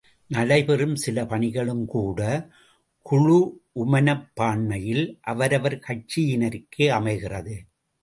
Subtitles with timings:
[0.31, 2.21] நடைபெறும் சில பணிகளும் கூட
[3.05, 3.39] குழுஉ
[3.93, 7.55] மனப்பான்மையில் அவரவர் கட்சியினருக்கே அமைகிறது.